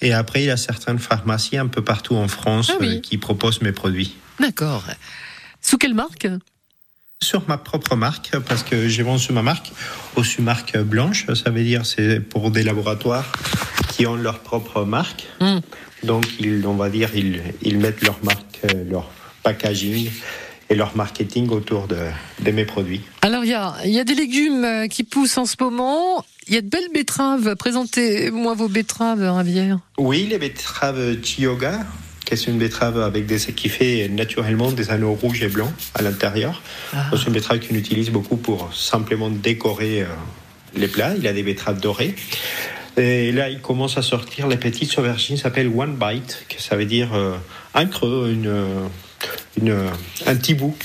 [0.01, 2.97] Et après, il y a certaines pharmacies un peu partout en France Ah oui.
[2.97, 4.15] euh, qui proposent mes produits.
[4.39, 4.83] D'accord.
[5.61, 6.27] Sous quelle marque?
[7.23, 9.71] Sur ma propre marque, parce que j'ai vendu ma marque,
[10.15, 13.31] au sur marque blanche, ça veut dire c'est pour des laboratoires
[13.89, 15.27] qui ont leur propre marque.
[15.39, 15.59] Hmm.
[16.03, 19.07] Donc, ils, on va dire, ils, ils mettent leur marque, euh, leur
[19.43, 20.09] packaging
[20.71, 21.99] et leur marketing autour de,
[22.39, 23.01] de mes produits.
[23.21, 26.25] Alors, il y a, y a des légumes euh, qui poussent en ce moment.
[26.47, 27.55] Il y a de belles betteraves.
[27.55, 29.77] Présentez-moi vos betteraves, Ravière.
[29.99, 31.85] Oui, les betteraves Chiyoga,
[32.37, 36.01] qui est une betterave avec des, qui fait naturellement des anneaux rouges et blancs à
[36.01, 36.61] l'intérieur.
[37.11, 40.05] C'est une betterave qu'on utilise beaucoup pour simplement décorer euh,
[40.75, 41.13] les plats.
[41.17, 42.15] Il a des betteraves dorées.
[42.97, 46.85] Et là, il commence à sortir les petites aubergines, s'appelle One Bite, que ça veut
[46.85, 47.35] dire euh,
[47.73, 48.87] un creux, une, euh,
[49.59, 49.75] une,
[50.25, 50.75] un petit bout.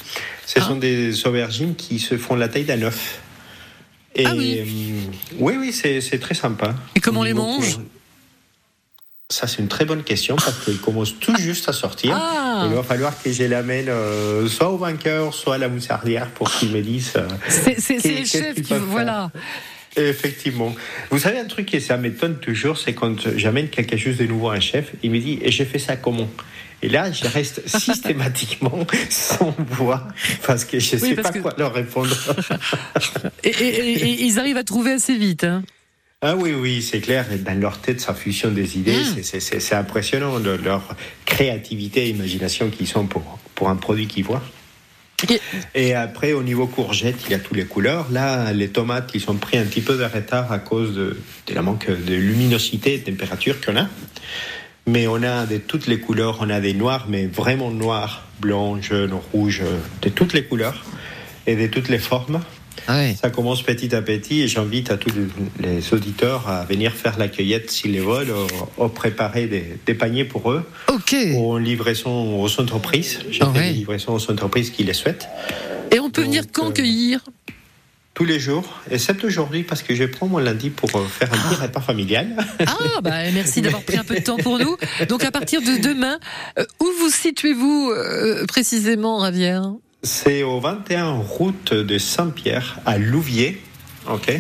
[0.47, 3.21] Ce sont des aubergines qui se font la taille d'un œuf.
[4.15, 4.65] Et, euh,
[5.39, 6.75] oui, oui, c'est c'est très sympa.
[6.95, 7.79] Et comment on les mange?
[9.29, 12.13] Ça, c'est une très bonne question parce qu'ils commencent tout juste à sortir.
[12.17, 12.67] Ah.
[12.69, 16.49] Il va falloir que je l'amène euh, soit au vainqueur, soit à la moussardière pour
[16.49, 17.15] qu'ils me disent.
[17.17, 18.75] euh, C'est chefs qu'ils qui.
[18.75, 19.33] Voilà.
[19.97, 20.73] Effectivement.
[21.11, 24.51] Vous savez, un truc qui ça m'étonne toujours, c'est quand j'amène quelque chose de nouveau
[24.51, 26.29] à un chef, il me dit Et j'ai fait ça comment?
[26.83, 30.07] Et là, je reste systématiquement sans voix
[30.47, 32.15] parce que je ne Oui, sais pas que- quoi leur répondre.
[33.43, 35.43] Et, et- et- et ils arrivent à trouver assez vite.
[35.45, 35.63] hein.
[36.23, 37.27] Ah oui, oui, c'est clair.
[37.45, 38.97] Dans leur tête, ça fusionne des idées.
[38.97, 39.05] Mm.
[39.17, 43.77] C'est- c'est- C'est c'est impressionnant, le- leur créativité et imagination qu'ils ont pour, pour un
[43.77, 44.43] produit qu'ils voient.
[45.75, 48.07] Et après, au niveau courgette, il y a toutes les couleurs.
[48.11, 51.55] Là, les tomates, ils sont pris un petit peu de retard à cause de, de
[51.55, 53.87] la manque de luminosité et de température qu'on a.
[54.87, 56.39] Mais on a de toutes les couleurs.
[56.41, 59.63] On a des noirs, mais vraiment noirs, blancs, jaunes, rouges,
[60.03, 60.83] de toutes les couleurs
[61.47, 62.41] et de toutes les formes.
[62.87, 65.11] Ça commence petit à petit et j'invite à tous
[65.59, 68.31] les auditeurs à venir faire la cueillette s'ils les veulent,
[68.79, 70.65] ou, ou préparer des, des paniers pour eux.
[71.35, 73.21] Ou en livraison aux entreprises.
[73.31, 73.69] J'ai Ah fait ouais.
[73.69, 75.29] des livraisons aux entreprises qui les souhaitent.
[75.93, 77.21] Et on peut venir quand cueillir?
[78.15, 81.37] Tous les jours, except aujourd'hui parce que je prends mon lundi pour euh, faire un
[81.37, 82.35] petit repas familial.
[82.67, 84.75] Ah, bah merci d'avoir pris un peu de temps pour nous.
[85.07, 86.19] Donc à partir de demain,
[86.59, 89.71] euh, où vous situez-vous euh, précisément, Ravière
[90.03, 93.61] C'est au 21 route de Saint-Pierre à Louviers.
[94.09, 94.33] Ok.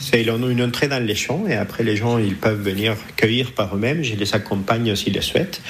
[0.00, 2.96] C'est ils ont une entrée dans les champs et après les gens ils peuvent venir
[3.14, 4.02] cueillir par eux-mêmes.
[4.02, 5.62] Je les accompagne s'ils le souhaitent.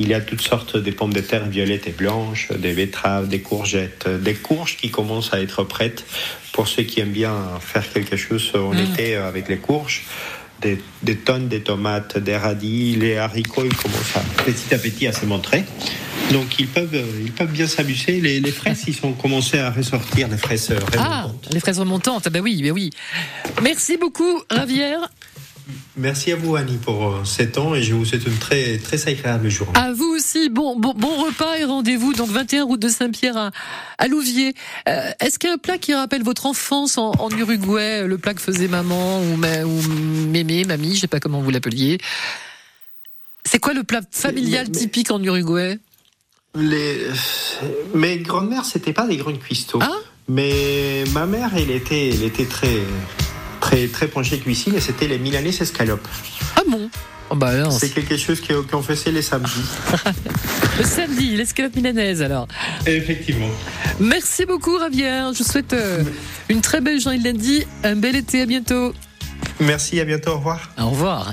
[0.00, 3.40] Il y a toutes sortes de pommes de terre violettes et blanches, des betteraves, des
[3.40, 6.04] courgettes, des courges qui commencent à être prêtes
[6.52, 8.78] pour ceux qui aiment bien faire quelque chose en Mm.
[8.78, 10.04] été avec les courges.
[10.62, 15.06] Des, des tonnes de tomates, des radis, les haricots, ils commencent à, petit à petit
[15.06, 15.64] à se montrer.
[16.32, 18.20] Donc ils peuvent, ils peuvent bien s'amuser.
[18.20, 22.24] Les, les fraises, ils sont commencés à ressortir, les fraises euh, Ah, les fraises remontantes,
[22.26, 22.90] ah bah oui, bah oui.
[23.62, 25.10] Merci beaucoup, Ravière.
[25.96, 29.08] Merci à vous Annie pour euh, ces temps et je vous souhaite une très, très
[29.08, 29.72] agréable journée.
[29.78, 33.50] À vous aussi, bon, bon, bon repas et rendez-vous donc 21 route de Saint-Pierre à,
[33.98, 34.54] à Louviers.
[34.88, 38.16] Euh, Est-ce qu'il y a un plat qui rappelle votre enfance en, en Uruguay, le
[38.16, 39.82] plat que faisait maman ou, ma- ou
[40.28, 41.98] mémé, mamie, je sais pas comment vous l'appeliez.
[43.44, 45.78] C'est quoi le plat familial typique en Uruguay?
[46.54, 46.98] Les...
[47.94, 49.80] Mes grandes-mères, c'était pas des grandes cuistots.
[49.82, 49.90] Ah?
[50.28, 52.78] Mais ma mère, elle était, elle était très,
[53.66, 56.06] très, très penchée cuisine et c'était les milanaises escalopes.
[56.56, 56.88] Ah bon?
[57.30, 59.50] Oh bah C'est quelque chose que- qu'on faisait les samedis.
[60.78, 62.46] Le samedi, l'escalope milanaise alors.
[62.86, 63.48] Effectivement.
[63.98, 66.04] Merci beaucoup Ravière, je vous souhaite euh,
[66.48, 68.94] une très belle journée de lundi, un bel été, à bientôt.
[69.58, 70.70] Merci, à bientôt, au revoir.
[70.78, 71.32] Au revoir.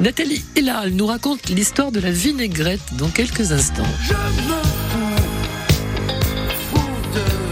[0.00, 3.86] Nathalie Hilal nous raconte l'histoire de la vinaigrette dans quelques instants.
[6.72, 7.51] Vous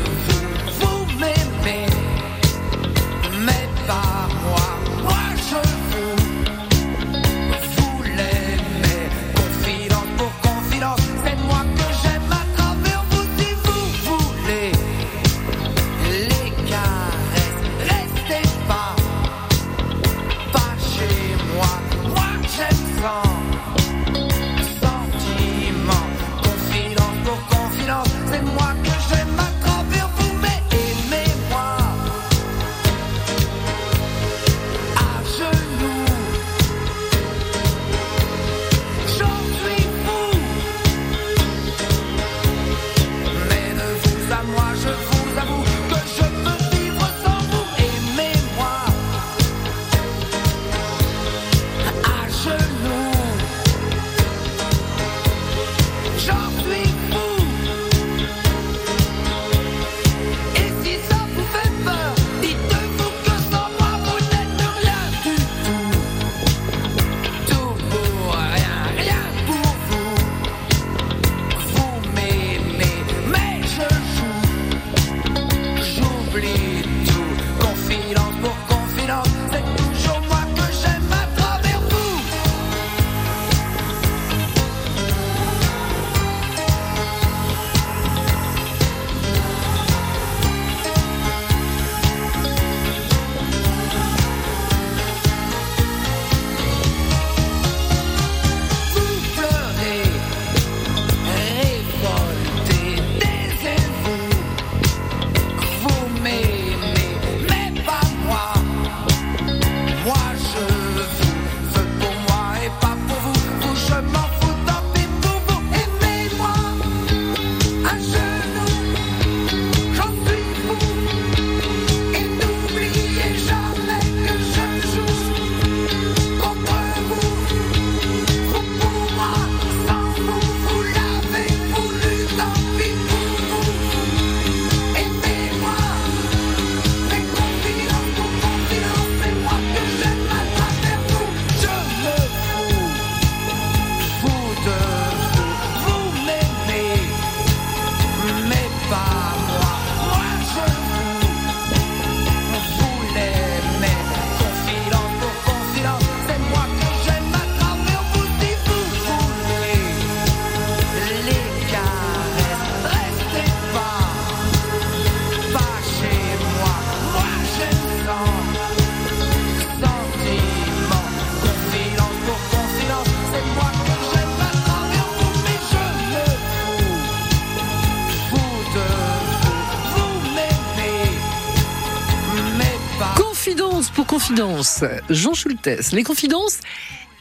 [183.50, 184.84] Confidence pour confidence.
[185.08, 186.60] Jean Schultes, les confidences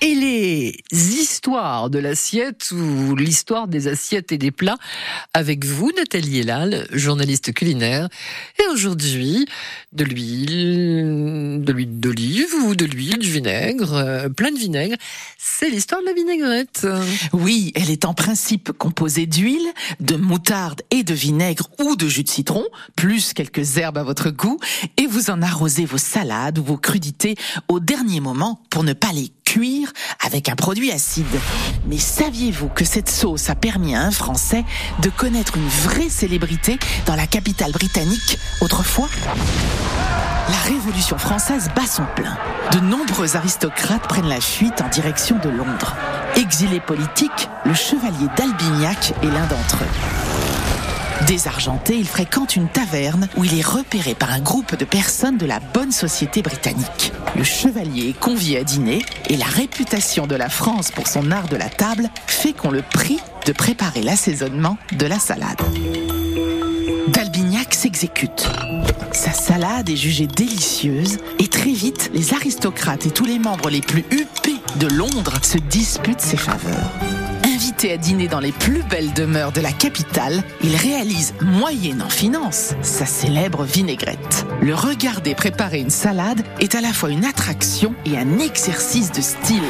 [0.01, 4.77] et les histoires de l'assiette ou l'histoire des assiettes et des plats
[5.33, 8.07] avec vous, Nathalie Elal, journaliste culinaire.
[8.59, 9.45] Et aujourd'hui,
[9.91, 14.95] de l'huile, de l'huile d'olive ou de l'huile, du vinaigre, euh, plein de vinaigre.
[15.37, 16.87] C'est l'histoire de la vinaigrette.
[17.33, 19.67] Oui, elle est en principe composée d'huile,
[19.99, 24.29] de moutarde et de vinaigre ou de jus de citron, plus quelques herbes à votre
[24.29, 24.59] goût,
[24.97, 27.35] et vous en arrosez vos salades ou vos crudités
[27.67, 29.91] au dernier moment pour ne pas les cuire
[30.23, 31.25] avec un produit acide.
[31.87, 34.63] Mais saviez-vous que cette sauce a permis à un Français
[35.01, 36.77] de connaître une vraie célébrité
[37.07, 39.09] dans la capitale britannique autrefois?
[40.49, 42.37] La Révolution française bat son plein.
[42.73, 45.95] De nombreux aristocrates prennent la fuite en direction de Londres.
[46.35, 50.28] Exilé politique, le chevalier d'Albignac est l'un d'entre eux.
[51.27, 55.45] Désargenté, il fréquente une taverne où il est repéré par un groupe de personnes de
[55.45, 57.11] la bonne société britannique.
[57.35, 61.47] Le chevalier est convié à dîner et la réputation de la France pour son art
[61.47, 65.61] de la table fait qu'on le prie de préparer l'assaisonnement de la salade.
[67.07, 68.47] D'Albignac s'exécute.
[69.11, 73.81] Sa salade est jugée délicieuse et très vite, les aristocrates et tous les membres les
[73.81, 77.18] plus huppés de Londres se disputent ses faveurs.
[77.81, 83.05] À dîner dans les plus belles demeures de la capitale, il réalise, moyennant finance, sa
[83.05, 84.45] célèbre vinaigrette.
[84.61, 89.21] Le regarder préparer une salade est à la fois une attraction et un exercice de
[89.21, 89.63] style.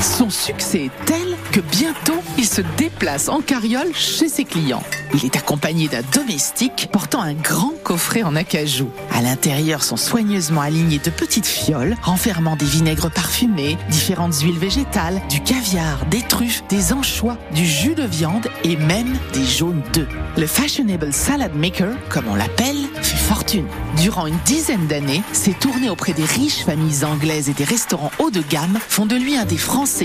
[0.00, 4.82] Son succès est tel que bientôt il se déplace en carriole chez ses clients.
[5.14, 8.90] Il est accompagné d'un domestique portant un grand coffret en acajou.
[9.14, 15.22] À l'intérieur sont soigneusement alignées de petites fioles renfermant des vinaigres parfumés, différentes huiles végétales,
[15.30, 20.08] du caviar, des truffes, des anchois, du jus de viande et même des jaunes d'œufs.
[20.36, 23.66] Le fashionable salad maker, comme on l'appelle, fait fortune.
[23.96, 28.30] Durant une dizaine d'années, ses tournées auprès des riches familles anglaises et des restaurants haut
[28.30, 29.56] de gamme font de lui un des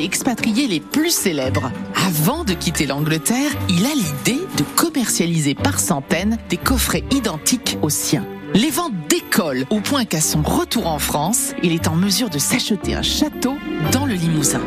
[0.04, 1.72] expatriés les plus célèbres.
[1.96, 7.90] Avant de quitter l'Angleterre, il a l'idée de commercialiser par centaines des coffrets identiques aux
[7.90, 8.26] siens.
[8.54, 12.38] Les ventes décollent au point qu'à son retour en France, il est en mesure de
[12.38, 13.56] s'acheter un château
[13.92, 14.62] dans le Limousin.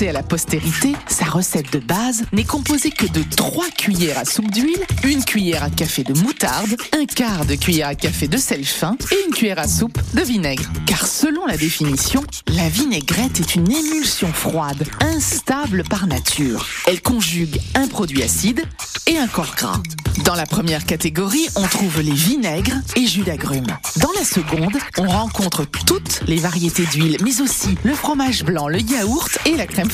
[0.00, 4.50] À la postérité, sa recette de base n'est composée que de 3 cuillères à soupe
[4.50, 8.64] d'huile, une cuillère à café de moutarde, un quart de cuillère à café de sel
[8.64, 10.64] fin et une cuillère à soupe de vinaigre.
[10.86, 16.66] Car selon la définition, la vinaigrette est une émulsion froide, instable par nature.
[16.86, 18.62] Elle conjugue un produit acide
[19.06, 19.82] et un corps gras.
[20.24, 23.66] Dans la première catégorie, on trouve les vinaigres et jus d'agrumes.
[23.96, 28.80] Dans la seconde, on rencontre toutes les variétés d'huile, mais aussi le fromage blanc, le
[28.80, 29.89] yaourt et la crème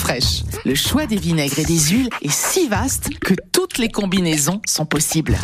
[0.65, 4.85] Le choix des vinaigres et des huiles est si vaste que toutes les combinaisons sont
[4.87, 5.39] possibles.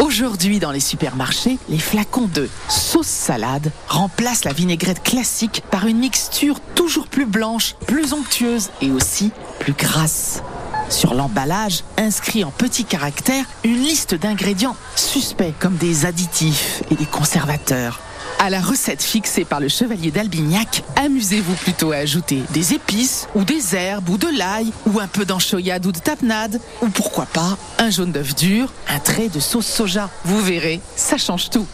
[0.00, 5.98] Aujourd'hui, dans les supermarchés, les flacons de sauce salade remplacent la vinaigrette classique par une
[5.98, 9.30] mixture toujours plus blanche, plus onctueuse et aussi
[9.60, 10.42] plus grasse.
[10.88, 17.06] Sur l'emballage, inscrit en petits caractères, une liste d'ingrédients suspects comme des additifs et des
[17.06, 18.00] conservateurs.
[18.40, 23.42] À la recette fixée par le chevalier d'Albignac, amusez-vous plutôt à ajouter des épices ou
[23.42, 27.58] des herbes ou de l'ail ou un peu d'anchoyade ou de tapenade ou pourquoi pas
[27.78, 30.08] un jaune d'œuf dur, un trait de sauce soja.
[30.24, 31.66] Vous verrez, ça change tout.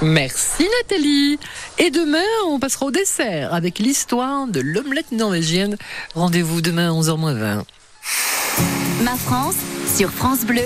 [0.00, 1.38] Merci Nathalie.
[1.78, 5.76] Et demain, on passera au dessert avec l'histoire de l'omelette norvégienne.
[6.14, 7.62] Rendez-vous demain à 11h20.
[9.02, 9.56] Ma France
[9.96, 10.62] sur France Bleu,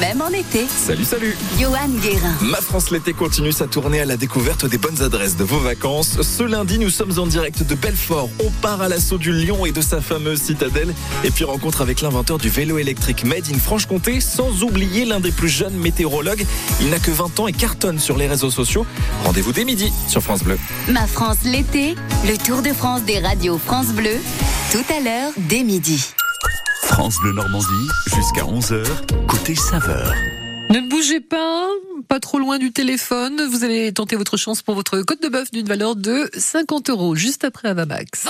[0.00, 0.66] même en été.
[0.66, 2.34] Salut, salut Johan Guérin.
[2.40, 6.20] Ma France l'été continue sa tournée à la découverte des bonnes adresses de vos vacances.
[6.22, 8.30] Ce lundi, nous sommes en direct de Belfort.
[8.44, 10.94] On part à l'assaut du Lion et de sa fameuse citadelle.
[11.22, 15.32] Et puis rencontre avec l'inventeur du vélo électrique Made in Franche-Comté, sans oublier l'un des
[15.32, 16.46] plus jeunes météorologues.
[16.80, 18.86] Il n'a que 20 ans et cartonne sur les réseaux sociaux.
[19.24, 20.58] Rendez-vous dès midi sur France Bleu.
[20.88, 21.94] Ma France l'été,
[22.26, 24.16] le Tour de France des radios France Bleu,
[24.72, 26.14] tout à l'heure dès midi.
[26.94, 28.86] France Bleu Normandie, jusqu'à 11h,
[29.26, 30.14] côté saveur.
[30.70, 31.66] Ne bougez pas,
[32.06, 33.42] pas trop loin du téléphone.
[33.50, 37.16] Vous allez tenter votre chance pour votre côte de bœuf d'une valeur de 50 euros,
[37.16, 38.28] juste après Avamax.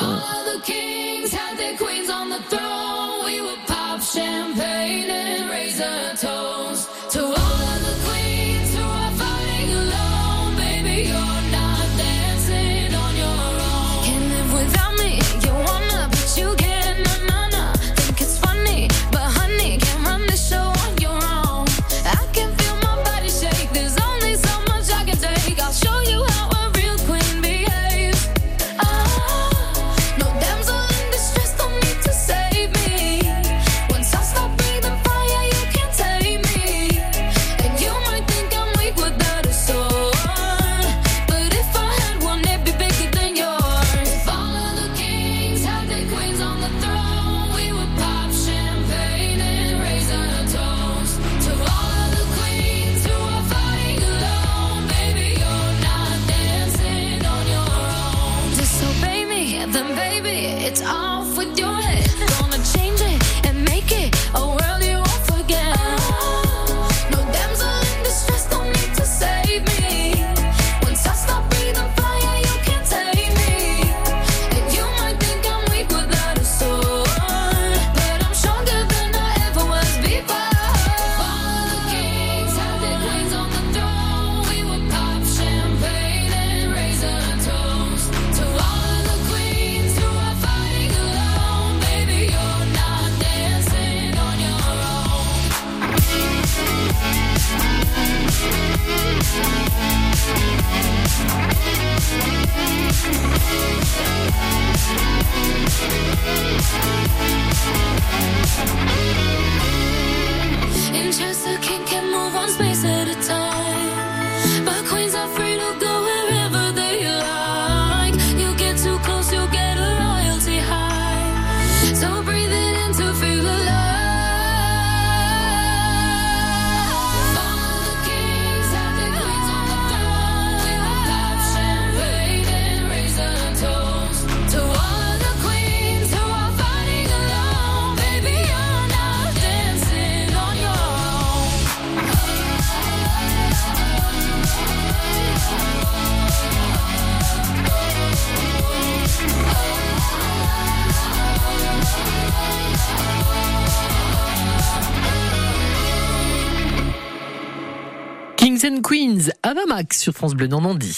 [158.64, 160.96] Kings and Queens, Avamax sur France Bleu Normandie.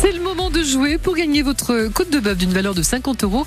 [0.00, 3.24] C'est le moment de jouer pour gagner votre côte de bœuf d'une valeur de 50
[3.24, 3.46] euros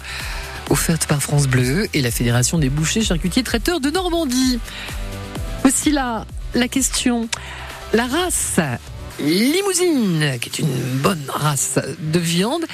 [0.70, 4.60] offerte par France Bleu et la Fédération des bouchers, charcutiers, traiteurs de Normandie.
[5.64, 7.28] Voici là la question.
[7.94, 8.60] La race
[9.20, 12.66] limousine, qui est une bonne race de viande,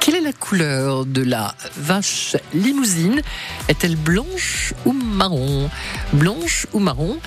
[0.00, 3.22] quelle est la couleur de la vache limousine?
[3.68, 5.68] Est-elle blanche ou marron?
[6.12, 7.18] Blanche ou marron?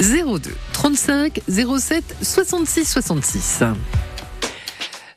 [0.00, 0.40] 02
[0.72, 3.62] 35 07 66 66.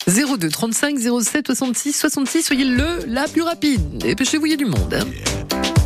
[0.08, 3.98] 02 35 07 66 66, soyez le la plus rapide.
[3.98, 4.94] Dépêchez-vous, il y a du monde.
[4.94, 5.77] hein.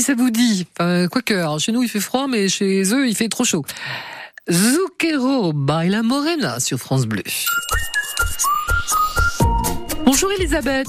[0.00, 0.66] Si ça vous dit.
[0.78, 3.64] Enfin, quoique, alors, chez nous il fait froid, mais chez eux il fait trop chaud.
[4.50, 7.22] Zucchero Baila Morena sur France Bleu.
[10.04, 10.88] Bonjour Elisabeth.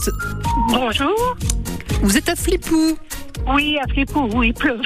[0.69, 1.37] Bonjour.
[2.01, 2.97] Vous êtes à Flipou.
[3.47, 4.79] Oui, à Flipou, oui, il pleut.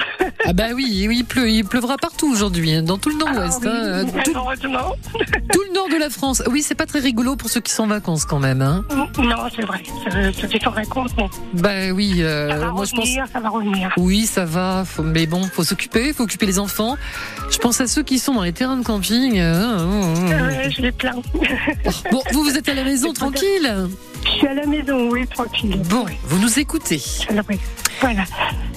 [0.44, 3.60] Ah bah oui, oui, il pleut, il pleuvra partout aujourd'hui, hein, dans tout le nord-ouest.
[3.66, 6.42] Ah hein, tout, le nord de la France.
[6.50, 8.62] Oui, c'est pas très rigolo pour ceux qui sont en vacances quand même.
[8.62, 8.84] Hein.
[9.18, 9.82] Non, c'est vrai.
[10.40, 13.00] C'est compte, mais Bah oui, euh, ça va moi je pense.
[13.04, 13.92] revenir, ça va revenir.
[13.98, 16.96] Oui, ça va, faut- mais bon, faut s'occuper, faut occuper les enfants.
[17.50, 19.38] Je pense à ceux qui sont dans les terrains de camping.
[19.38, 21.20] euh, je les plains.
[22.10, 23.88] Bon, vous, vous êtes à la maison tranquille
[24.24, 25.80] Je suis à la maison, oui, tranquille.
[25.88, 27.00] Bon, vous nous écoutez.
[28.00, 28.24] Voilà.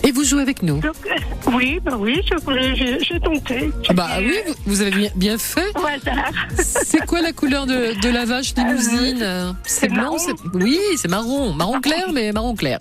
[0.04, 3.70] Et vous jouez avec nous Donc, euh, oui, bah oui, je- j'ai tenté.
[3.90, 5.76] Ah Bah oui, vous, vous avez bien, fait.
[5.76, 6.32] Au hasard.
[6.58, 10.16] C'est quoi la couleur de, de la vache limousine C'est blanc
[10.54, 11.54] Oui, c'est marron.
[11.54, 12.80] Marron clair, mais marron clair.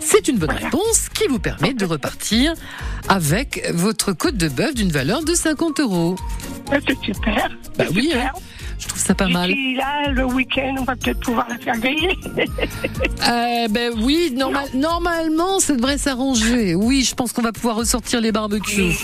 [0.00, 2.54] C'est une bonne réponse qui vous permet de repartir
[3.08, 6.16] avec votre côte de bœuf d'une valeur de 50 euros.
[6.70, 7.48] C'est super.
[7.78, 8.32] Bah oui, super.
[8.34, 8.38] hein.
[8.80, 9.50] Je trouve ça pas Et mal.
[9.50, 12.18] puis là, le week-end, on va peut-être pouvoir la faire griller.
[13.28, 16.74] Euh, ben oui, normal, normalement, ça devrait s'arranger.
[16.74, 18.94] Oui, je pense qu'on va pouvoir ressortir les barbecues.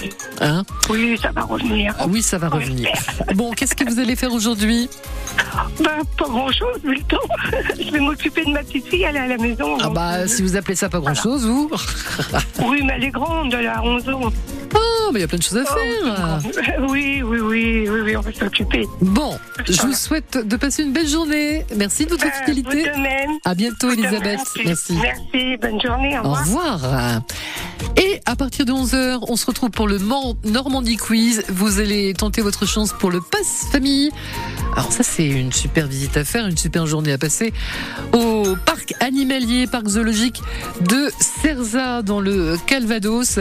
[0.41, 1.95] Hein oui, ça va revenir.
[1.99, 2.89] Ah oui, ça va revenir.
[3.35, 4.89] Bon, qu'est-ce que vous allez faire aujourd'hui?
[5.81, 7.19] Ben, pas grand-chose, vu le temps.
[7.79, 9.77] je vais m'occuper de ma petite fille, elle est à la maison.
[9.83, 11.71] Ah bah, euh, si vous appelez ça pas grand-chose, vous
[12.65, 14.33] Oui, mais elle est grande, elle a 11 ans.
[14.75, 16.41] Oh, mais il y a plein de choses à faire.
[16.89, 18.85] Oui, oui, oui, oui, oui, on va s'occuper.
[19.03, 19.39] Bon,
[19.69, 21.65] je vous souhaite de passer une belle journée.
[21.77, 22.91] Merci de votre Ben, fidélité.
[22.91, 23.31] vous de même.
[23.45, 24.41] À bientôt, Vous Elisabeth.
[24.65, 24.95] Merci.
[25.01, 27.21] Merci, bonne journée, au Au revoir.
[27.97, 29.99] Et à partir de 11h, on se retrouve pour le
[30.45, 31.45] Normandie Quiz.
[31.49, 34.11] Vous allez tenter votre chance pour le Pass Famille.
[34.77, 37.55] Alors ça, c'est une super visite à faire, une super journée à passer
[38.13, 40.43] au parc animalier, parc zoologique
[40.83, 43.39] de Cerza dans le Calvados.